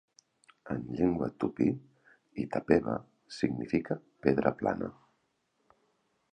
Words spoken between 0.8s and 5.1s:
llengua tupí, "Itapeva" significa "pedra plana".